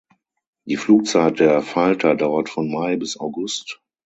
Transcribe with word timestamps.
Die 0.65 0.77
Flugzeit 0.77 1.39
der 1.39 1.61
Falter 1.61 2.15
dauert 2.15 2.49
von 2.49 2.71
Mai 2.71 2.95
bis 2.97 3.19
August. 3.19 3.79